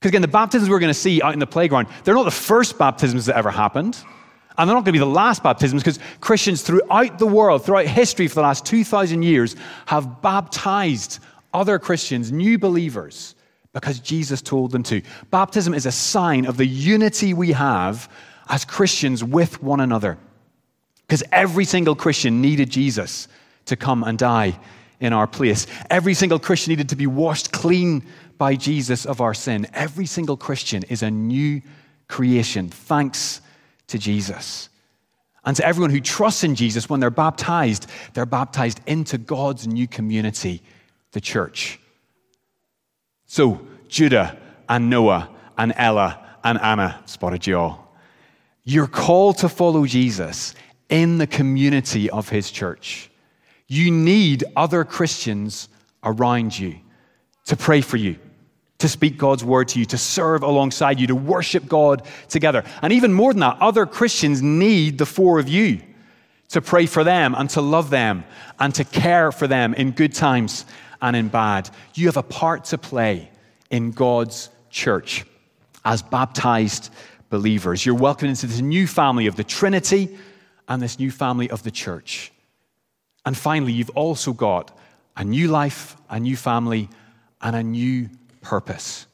Because 0.01 0.10
again, 0.10 0.22
the 0.22 0.27
baptisms 0.27 0.70
we're 0.70 0.80
going 0.80 0.89
to 0.89 0.94
see 0.94 1.22
out 1.22 1.32
in 1.32 1.39
the 1.39 1.48
playground, 1.48 1.88
they're 2.04 2.13
not 2.13 2.25
the 2.25 2.30
first 2.30 2.77
baptisms 2.77 3.27
that 3.27 3.38
ever 3.38 3.51
happened. 3.51 3.98
And 4.58 4.70
they're 4.70 4.75
not 4.75 4.84
going 4.84 4.88
to 4.88 4.92
be 4.92 5.00
the 5.00 5.06
last 5.06 5.42
baptisms 5.42 5.82
because 5.82 6.00
Christians 6.20 6.62
throughout 6.62 7.18
the 7.20 7.27
world, 7.27 7.63
throughout 7.63 7.86
history 7.86 8.27
for 8.27 8.36
the 8.36 8.42
last 8.42 8.65
2,000 8.65 9.24
years, 9.24 9.56
have 9.86 10.22
baptized 10.22 11.20
other 11.54 11.80
Christians, 11.80 12.34
new 12.34 12.60
believers, 12.60 13.35
because 13.75 14.00
Jesus 14.00 14.41
told 14.41 14.72
them 14.72 14.84
to. 14.84 15.01
Baptism 15.32 15.74
is 15.74 15.86
a 15.86 15.91
sign 15.91 16.46
of 16.46 16.55
the 16.55 16.65
unity 16.65 17.34
we 17.34 17.51
have 17.51 18.10
as 18.48 18.63
Christians 18.63 19.22
with 19.22 19.62
one 19.62 19.82
another. 19.82 20.17
Because 21.05 21.24
every 21.29 21.65
single 21.65 21.94
Christian 21.94 22.39
needed 22.41 22.70
Jesus 22.70 23.27
to 23.65 23.75
come 23.75 24.01
and 24.05 24.17
die 24.17 24.58
in 25.01 25.12
our 25.12 25.27
place. 25.27 25.67
Every 25.89 26.13
single 26.13 26.39
Christian 26.39 26.72
needed 26.72 26.88
to 26.88 26.96
be 26.96 27.05
washed 27.05 27.51
clean 27.51 28.05
by 28.38 28.55
Jesus 28.55 29.05
of 29.05 29.20
our 29.20 29.34
sin. 29.34 29.67
Every 29.74 30.05
single 30.05 30.38
Christian 30.38 30.84
is 30.84 31.03
a 31.03 31.12
new 31.12 31.62
creation, 32.08 32.70
thanks 32.70 33.41
to 33.88 33.98
Jesus. 33.98 34.70
And 35.44 35.53
to 35.58 35.65
everyone 35.65 35.91
who 35.91 36.00
trusts 36.00 36.46
in 36.46 36.55
Jesus, 36.55 36.89
when 36.89 37.01
they're 37.01 37.10
baptized, 37.10 37.88
they're 38.13 38.25
baptized 38.25 38.79
into 38.88 39.17
God's 39.17 39.67
new 39.67 39.86
community, 39.86 40.62
the 41.12 41.20
church. 41.20 41.77
So, 43.36 43.60
Judah 43.89 44.38
and 44.70 44.89
Noah 44.89 45.27
and 45.58 45.74
Ella 45.75 46.25
and 46.42 46.58
Anna 46.58 47.04
spotted 47.06 47.46
you 47.46 47.60
all. 47.60 47.94
You're 48.63 48.88
called 48.88 49.39
to 49.39 49.50
follow 49.50 49.86
Jesus 49.86 50.56
in 50.88 51.18
the 51.18 51.27
community 51.27 52.10
of 52.10 52.30
his 52.30 52.50
church. 52.50 53.12
You 53.68 53.92
need 53.92 54.46
other 54.56 54.86
Christians 54.86 55.68
around 56.01 56.58
you 56.58 56.77
to 57.48 57.58
pray 57.58 57.82
for 57.82 57.98
you, 57.98 58.15
to 58.77 58.88
speak 58.88 59.18
God's 59.18 59.44
word 59.44 59.68
to 59.68 59.80
you, 59.80 59.86
to 59.88 59.98
serve 59.98 60.42
alongside 60.42 60.98
you, 60.98 61.08
to 61.08 61.15
worship 61.15 61.68
God 61.68 62.04
together. 62.30 62.63
And 62.82 62.94
even 62.94 63.12
more 63.12 63.34
than 63.34 63.42
that, 63.42 63.58
other 63.60 63.86
Christians 63.86 64.42
need 64.42 64.98
the 64.98 65.06
four 65.06 65.39
of 65.39 65.50
you 65.50 65.82
to 66.51 66.62
pray 66.62 66.86
for 66.86 67.04
them 67.04 67.36
and 67.38 67.50
to 67.50 67.60
love 67.60 67.89
them 67.89 68.24
and 68.62 68.74
to 68.75 68.86
care 68.86 69.34
for 69.34 69.46
them 69.46 69.74
in 69.74 69.92
good 69.92 70.13
times 70.13 70.65
and 71.06 71.16
in 71.16 71.28
bad. 71.28 71.70
You 71.94 72.08
have 72.08 72.18
a 72.18 72.24
part 72.24 72.66
to 72.66 72.80
play 72.80 73.30
in 73.70 73.92
God's 73.92 74.50
church 74.72 75.24
as 75.86 76.02
baptized 76.02 76.90
believers. 77.30 77.86
You're 77.86 77.94
welcomed 77.94 78.32
into 78.32 78.48
this 78.48 78.60
new 78.60 78.88
family 78.88 79.28
of 79.28 79.36
the 79.36 79.44
Trinity 79.44 80.18
and 80.68 80.82
this 80.82 80.98
new 80.98 81.12
family 81.12 81.48
of 81.52 81.62
the 81.62 81.70
church. 81.70 82.32
And 83.24 83.38
finally, 83.38 83.72
you've 83.72 83.92
also 83.92 84.34
got 84.34 84.76
a 85.16 85.24
new 85.24 85.48
life, 85.48 85.96
a 86.10 86.20
new 86.20 86.36
family, 86.36 86.90
and 87.40 87.56
a 87.56 87.64
new 87.64 88.10
purpose. 88.42 89.06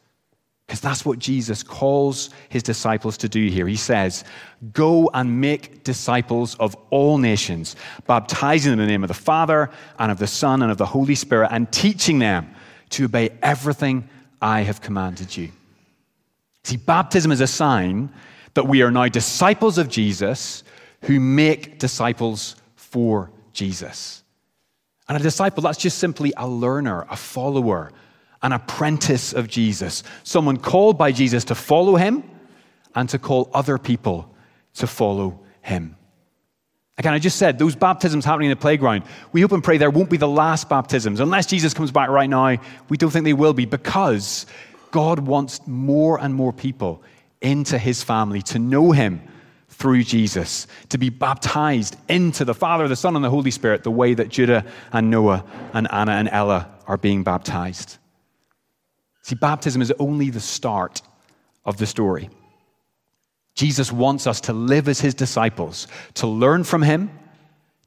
Because 0.72 0.80
that's 0.80 1.04
what 1.04 1.20
Jesus 1.20 1.64
calls 1.64 2.30
his 2.48 2.64
disciples 2.64 3.18
to 3.18 3.28
do 3.28 3.50
here. 3.50 3.68
He 3.68 3.76
says, 3.76 4.24
Go 4.72 5.10
and 5.14 5.42
make 5.42 5.84
disciples 5.84 6.56
of 6.62 6.78
all 6.92 7.18
nations, 7.18 7.76
baptizing 8.08 8.72
them 8.72 8.80
in 8.80 8.86
the 8.86 8.92
name 8.94 9.04
of 9.04 9.10
the 9.10 9.14
Father 9.14 9.70
and 10.00 10.14
of 10.14 10.18
the 10.18 10.28
Son 10.28 10.62
and 10.62 10.72
of 10.72 10.78
the 10.78 10.86
Holy 10.86 11.14
Spirit, 11.14 11.50
and 11.52 11.70
teaching 11.74 12.20
them 12.20 12.56
to 12.92 13.04
obey 13.04 13.32
everything 13.44 14.08
I 14.42 14.62
have 14.62 14.80
commanded 14.80 15.36
you. 15.36 15.52
See, 16.64 16.78
baptism 16.78 17.34
is 17.34 17.42
a 17.42 17.48
sign 17.48 18.10
that 18.54 18.66
we 18.66 18.82
are 18.82 18.92
now 18.92 19.10
disciples 19.10 19.78
of 19.78 19.90
Jesus 19.90 20.64
who 21.02 21.20
make 21.20 21.80
disciples 21.80 22.56
for 22.78 23.30
Jesus. 23.52 24.24
And 25.10 25.18
a 25.18 25.22
disciple, 25.22 25.64
that's 25.64 25.80
just 25.80 25.98
simply 25.98 26.32
a 26.38 26.48
learner, 26.48 27.06
a 27.10 27.18
follower, 27.18 27.92
an 28.44 28.52
apprentice 28.52 29.34
of 29.34 29.48
Jesus, 29.48 30.04
someone 30.24 30.58
called 30.58 30.98
by 30.98 31.12
Jesus 31.12 31.44
to 31.46 31.56
follow 31.56 31.96
him 31.96 32.24
and 32.96 33.08
to 33.10 33.20
call 33.20 33.50
other 33.54 33.78
people 33.78 34.34
to 34.76 34.88
follow 34.88 35.40
him. 35.62 35.96
Again, 36.98 37.14
I 37.14 37.20
just 37.20 37.38
said 37.38 37.58
those 37.58 37.76
baptisms 37.76 38.26
happening 38.26 38.52
in 38.52 38.58
the 38.58 38.62
playground, 38.62 39.04
we 39.32 39.42
hope 39.42 39.54
and 39.54 39.64
pray 39.64 39.78
there 39.78 39.90
won't 39.90 40.10
be 40.10 40.18
the 40.18 40.28
last 40.28 40.70
baptisms. 40.70 41.20
Unless 41.20 41.48
Jesus 41.48 41.74
comes 41.74 41.92
back 41.92 42.10
right 42.10 42.30
now, 42.30 42.58
we 42.90 42.98
don't 42.98 43.10
think 43.10 43.26
they 43.26 43.34
will 43.34 43.54
be 43.54 43.66
because 43.66 44.46
God 44.92 45.20
wants 45.20 45.66
more 45.66 46.20
and 46.20 46.36
more 46.36 46.54
people 46.54 47.02
into 47.42 47.78
his 47.78 48.04
family 48.04 48.42
to 48.44 48.60
know 48.60 48.92
him 48.92 49.22
through 49.70 50.04
Jesus, 50.04 50.68
to 50.90 50.98
be 50.98 51.10
baptized 51.10 51.96
into 52.08 52.46
the 52.46 52.54
Father, 52.54 52.88
the 52.88 52.96
Son, 52.96 53.16
and 53.16 53.26
the 53.26 53.30
Holy 53.30 53.50
Spirit, 53.50 53.84
the 53.84 53.90
way 53.90 54.14
that 54.14 54.30
Judah 54.30 54.64
and 54.92 55.10
Noah 55.10 55.44
and 55.74 55.92
Anna 55.92 56.12
and 56.12 56.30
Ella 56.30 56.70
are 56.86 56.98
being 56.98 57.24
baptized. 57.24 57.98
See, 59.22 59.36
baptism 59.36 59.82
is 59.82 59.94
only 60.00 60.30
the 60.30 60.40
start 60.40 61.02
of 61.66 61.78
the 61.78 61.86
story. 61.86 62.30
Jesus 63.54 63.92
wants 63.92 64.28
us 64.28 64.42
to 64.42 64.54
live 64.54 64.88
as 64.88 65.00
his 65.00 65.14
disciples, 65.14 65.88
to 66.16 66.28
learn 66.28 66.64
from 66.64 66.82
him, 66.82 67.12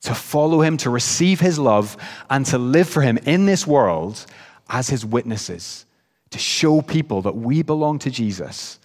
to 0.03 0.15
follow 0.15 0.61
him, 0.61 0.77
to 0.79 0.91
receive 0.91 1.41
his 1.41 1.59
love, 1.59 1.97
and 2.31 2.45
to 2.47 2.59
live 2.59 2.89
for 2.89 3.03
him 3.03 3.19
in 3.19 3.47
this 3.47 3.67
world 3.67 4.25
as 4.69 4.89
his 4.89 5.05
witnesses, 5.05 5.87
to 6.31 6.39
show 6.39 6.83
people 6.83 7.23
that 7.23 7.37
we 7.37 7.63
belong 7.63 7.99
to 8.01 8.11
Jesus 8.11 8.79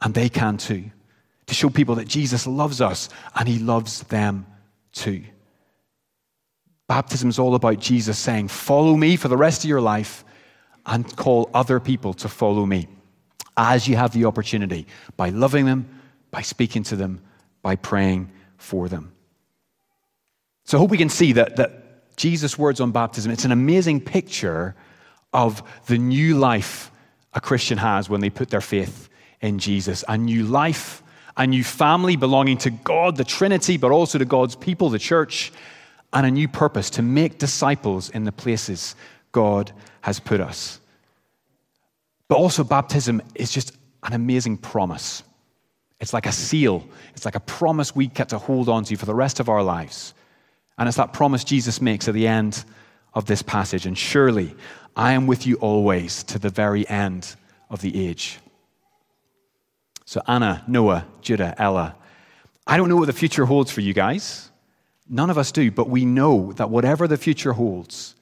and 0.00 0.14
they 0.14 0.28
can 0.28 0.56
too, 0.56 0.90
to 1.46 1.54
show 1.54 1.68
people 1.68 1.96
that 1.96 2.08
Jesus 2.08 2.46
loves 2.46 2.80
us 2.80 3.08
and 3.34 3.48
he 3.48 3.58
loves 3.58 4.02
them 4.04 4.46
too. 4.92 5.24
Baptism 6.88 7.28
is 7.28 7.38
all 7.38 7.54
about 7.54 7.80
Jesus 7.80 8.18
saying, 8.18 8.48
Follow 8.48 8.96
me 8.96 9.16
for 9.16 9.28
the 9.28 9.36
rest 9.36 9.64
of 9.64 9.68
your 9.68 9.80
life 9.80 10.24
and 10.86 11.16
call 11.16 11.50
other 11.54 11.80
people 11.80 12.14
to 12.14 12.28
follow 12.28 12.66
me 12.66 12.88
as 13.56 13.86
you 13.86 13.96
have 13.96 14.12
the 14.12 14.24
opportunity 14.24 14.86
by 15.16 15.28
loving 15.28 15.66
them, 15.66 16.00
by 16.30 16.42
speaking 16.42 16.82
to 16.84 16.96
them, 16.96 17.20
by 17.62 17.76
praying 17.76 18.30
for 18.56 18.88
them. 18.88 19.12
So 20.64 20.78
I 20.78 20.80
hope 20.80 20.90
we 20.90 20.98
can 20.98 21.08
see 21.08 21.32
that, 21.32 21.56
that 21.56 22.16
Jesus' 22.16 22.58
words 22.58 22.80
on 22.80 22.92
baptism, 22.92 23.32
it's 23.32 23.44
an 23.44 23.52
amazing 23.52 24.00
picture 24.00 24.74
of 25.32 25.62
the 25.86 25.98
new 25.98 26.38
life 26.38 26.90
a 27.34 27.40
Christian 27.40 27.78
has 27.78 28.08
when 28.08 28.20
they 28.20 28.30
put 28.30 28.50
their 28.50 28.60
faith 28.60 29.08
in 29.40 29.58
Jesus. 29.58 30.04
A 30.08 30.18
new 30.18 30.44
life, 30.44 31.02
a 31.36 31.46
new 31.46 31.64
family 31.64 32.16
belonging 32.16 32.58
to 32.58 32.70
God, 32.70 33.16
the 33.16 33.24
Trinity, 33.24 33.76
but 33.76 33.90
also 33.90 34.18
to 34.18 34.24
God's 34.24 34.54
people, 34.54 34.90
the 34.90 34.98
church, 34.98 35.52
and 36.12 36.26
a 36.26 36.30
new 36.30 36.46
purpose 36.46 36.90
to 36.90 37.02
make 37.02 37.38
disciples 37.38 38.10
in 38.10 38.24
the 38.24 38.32
places 38.32 38.94
God 39.32 39.72
has 40.02 40.20
put 40.20 40.40
us. 40.40 40.78
But 42.28 42.36
also, 42.36 42.64
baptism 42.64 43.20
is 43.34 43.50
just 43.50 43.76
an 44.04 44.12
amazing 44.12 44.58
promise. 44.58 45.22
It's 46.00 46.12
like 46.12 46.26
a 46.26 46.32
seal, 46.32 46.86
it's 47.14 47.24
like 47.24 47.34
a 47.34 47.40
promise 47.40 47.94
we 47.94 48.06
get 48.08 48.30
to 48.30 48.38
hold 48.38 48.68
on 48.68 48.84
to 48.84 48.96
for 48.96 49.06
the 49.06 49.14
rest 49.14 49.38
of 49.38 49.48
our 49.48 49.62
lives. 49.62 50.14
And 50.78 50.88
it's 50.88 50.96
that 50.96 51.12
promise 51.12 51.44
Jesus 51.44 51.80
makes 51.80 52.08
at 52.08 52.14
the 52.14 52.26
end 52.26 52.64
of 53.14 53.26
this 53.26 53.42
passage. 53.42 53.86
And 53.86 53.96
surely 53.96 54.54
I 54.96 55.12
am 55.12 55.26
with 55.26 55.46
you 55.46 55.56
always 55.56 56.24
to 56.24 56.38
the 56.38 56.48
very 56.48 56.88
end 56.88 57.36
of 57.70 57.80
the 57.82 58.08
age. 58.08 58.38
So, 60.04 60.20
Anna, 60.26 60.64
Noah, 60.66 61.06
Judah, 61.20 61.54
Ella, 61.56 61.94
I 62.66 62.76
don't 62.76 62.88
know 62.88 62.96
what 62.96 63.06
the 63.06 63.12
future 63.12 63.44
holds 63.44 63.70
for 63.70 63.80
you 63.80 63.94
guys. 63.94 64.50
None 65.08 65.30
of 65.30 65.38
us 65.38 65.52
do, 65.52 65.70
but 65.70 65.88
we 65.88 66.04
know 66.04 66.52
that 66.54 66.70
whatever 66.70 67.06
the 67.06 67.16
future 67.16 67.52
holds, 67.52 68.14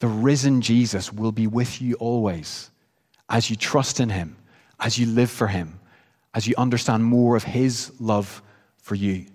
the 0.00 0.08
risen 0.08 0.60
Jesus 0.60 1.12
will 1.12 1.32
be 1.32 1.46
with 1.46 1.80
you 1.80 1.94
always 1.94 2.70
as 3.28 3.48
you 3.48 3.56
trust 3.56 4.00
in 4.00 4.10
him, 4.10 4.36
as 4.80 4.98
you 4.98 5.06
live 5.06 5.30
for 5.30 5.46
him, 5.46 5.80
as 6.34 6.46
you 6.46 6.54
understand 6.56 7.04
more 7.04 7.36
of 7.36 7.44
His 7.44 7.92
love 8.00 8.42
for 8.78 8.94
you. 8.94 9.26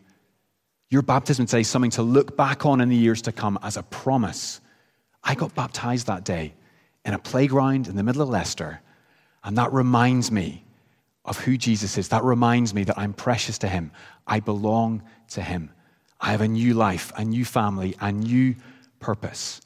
Your 0.89 1.01
baptism 1.01 1.45
today 1.45 1.61
is 1.61 1.67
something 1.67 1.91
to 1.91 2.01
look 2.01 2.37
back 2.37 2.65
on 2.65 2.81
in 2.81 2.89
the 2.89 2.95
years 2.95 3.21
to 3.23 3.31
come 3.31 3.59
as 3.61 3.77
a 3.77 3.83
promise. 3.83 4.61
I 5.23 5.35
got 5.35 5.55
baptized 5.55 6.07
that 6.07 6.23
day 6.23 6.53
in 7.03 7.13
a 7.13 7.19
playground 7.19 7.87
in 7.87 7.95
the 7.95 8.03
middle 8.03 8.21
of 8.21 8.29
Leicester, 8.29 8.81
and 9.43 9.57
that 9.57 9.73
reminds 9.73 10.31
me 10.31 10.63
of 11.25 11.39
who 11.39 11.57
Jesus 11.57 11.97
is, 11.97 12.09
that 12.09 12.23
reminds 12.23 12.73
me 12.73 12.83
that 12.83 12.97
I'm 12.97 13.13
precious 13.13 13.57
to 13.59 13.67
him. 13.67 13.91
I 14.27 14.39
belong 14.39 15.01
to 15.29 15.41
him. 15.41 15.71
I 16.21 16.31
have 16.31 16.41
a 16.41 16.47
new 16.47 16.75
life, 16.75 17.11
a 17.17 17.25
new 17.25 17.43
family, 17.43 17.95
a 17.99 18.11
new 18.11 18.55
purpose. 18.99 19.59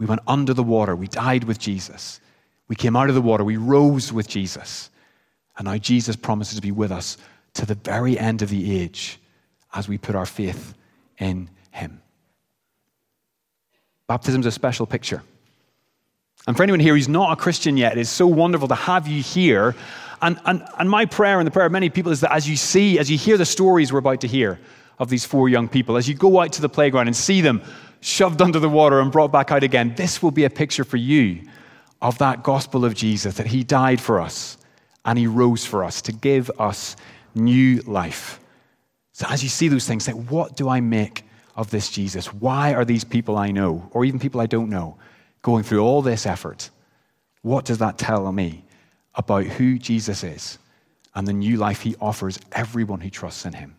We 0.00 0.06
went 0.06 0.22
under 0.26 0.54
the 0.54 0.62
water. 0.62 0.96
We 0.96 1.06
died 1.06 1.44
with 1.44 1.58
Jesus. 1.58 2.20
We 2.68 2.74
came 2.74 2.96
out 2.96 3.10
of 3.10 3.14
the 3.14 3.20
water. 3.20 3.44
We 3.44 3.58
rose 3.58 4.12
with 4.12 4.26
Jesus. 4.26 4.88
And 5.58 5.66
now 5.66 5.76
Jesus 5.76 6.16
promises 6.16 6.56
to 6.56 6.62
be 6.62 6.72
with 6.72 6.90
us 6.90 7.18
to 7.54 7.66
the 7.66 7.74
very 7.74 8.18
end 8.18 8.40
of 8.40 8.48
the 8.48 8.80
age 8.80 9.20
as 9.74 9.88
we 9.88 9.98
put 9.98 10.16
our 10.16 10.24
faith 10.24 10.74
in 11.18 11.50
him. 11.70 12.00
Baptism 14.06 14.40
is 14.40 14.46
a 14.46 14.52
special 14.52 14.86
picture. 14.86 15.22
And 16.46 16.56
for 16.56 16.62
anyone 16.62 16.80
here 16.80 16.94
who's 16.94 17.08
not 17.08 17.34
a 17.34 17.36
Christian 17.36 17.76
yet, 17.76 17.98
it's 17.98 18.08
so 18.08 18.26
wonderful 18.26 18.68
to 18.68 18.74
have 18.74 19.06
you 19.06 19.22
here. 19.22 19.76
And, 20.22 20.40
and, 20.46 20.66
and 20.78 20.88
my 20.88 21.04
prayer 21.04 21.38
and 21.40 21.46
the 21.46 21.50
prayer 21.50 21.66
of 21.66 21.72
many 21.72 21.90
people 21.90 22.10
is 22.10 22.20
that 22.20 22.32
as 22.32 22.48
you 22.48 22.56
see, 22.56 22.98
as 22.98 23.10
you 23.10 23.18
hear 23.18 23.36
the 23.36 23.44
stories 23.44 23.92
we're 23.92 23.98
about 23.98 24.22
to 24.22 24.28
hear 24.28 24.58
of 24.98 25.10
these 25.10 25.26
four 25.26 25.50
young 25.50 25.68
people, 25.68 25.98
as 25.98 26.08
you 26.08 26.14
go 26.14 26.40
out 26.40 26.52
to 26.54 26.62
the 26.62 26.68
playground 26.70 27.06
and 27.06 27.16
see 27.16 27.42
them 27.42 27.62
shoved 28.00 28.40
under 28.40 28.58
the 28.58 28.68
water 28.68 29.00
and 29.00 29.12
brought 29.12 29.32
back 29.32 29.50
out 29.50 29.62
again, 29.62 29.94
this 29.94 30.22
will 30.22 30.30
be 30.30 30.44
a 30.44 30.50
picture 30.50 30.84
for 30.84 30.96
you 30.96 31.42
of 32.00 32.18
that 32.18 32.42
gospel 32.42 32.84
of 32.84 32.94
Jesus, 32.94 33.36
that 33.36 33.46
he 33.46 33.62
died 33.62 34.00
for 34.00 34.20
us 34.20 34.56
and 35.04 35.18
he 35.18 35.26
rose 35.26 35.66
for 35.66 35.84
us 35.84 36.00
to 36.02 36.12
give 36.12 36.50
us 36.58 36.96
new 37.34 37.80
life. 37.82 38.40
So 39.12 39.26
as 39.28 39.42
you 39.42 39.48
see 39.48 39.68
those 39.68 39.86
things, 39.86 40.04
say, 40.04 40.12
what 40.12 40.56
do 40.56 40.68
I 40.68 40.80
make 40.80 41.24
of 41.56 41.70
this 41.70 41.90
Jesus? 41.90 42.32
Why 42.32 42.72
are 42.72 42.84
these 42.84 43.04
people 43.04 43.36
I 43.36 43.50
know, 43.50 43.88
or 43.92 44.04
even 44.04 44.18
people 44.18 44.40
I 44.40 44.46
don't 44.46 44.70
know, 44.70 44.96
going 45.42 45.62
through 45.62 45.80
all 45.80 46.00
this 46.00 46.24
effort? 46.24 46.70
What 47.42 47.64
does 47.64 47.78
that 47.78 47.98
tell 47.98 48.30
me 48.32 48.64
about 49.14 49.44
who 49.44 49.78
Jesus 49.78 50.24
is 50.24 50.58
and 51.14 51.26
the 51.26 51.32
new 51.32 51.56
life 51.56 51.82
he 51.82 51.96
offers 52.00 52.38
everyone 52.52 53.00
who 53.00 53.10
trusts 53.10 53.44
in 53.44 53.52
him? 53.52 53.76